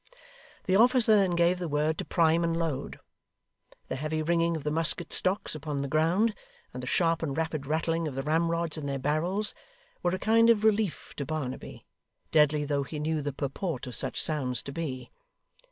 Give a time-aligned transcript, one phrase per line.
[0.65, 2.99] The officer then gave the word to prime and load.
[3.87, 6.33] The heavy ringing of the musket stocks upon the ground,
[6.73, 9.53] and the sharp and rapid rattling of the ramrods in their barrels,
[10.01, 11.85] were a kind of relief to Barnaby,
[12.31, 15.11] deadly though he knew the purport of such sounds to be.